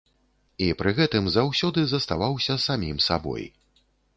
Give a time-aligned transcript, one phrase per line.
[0.67, 3.43] І пры гэтым заўсёды заставаўся самім сабой.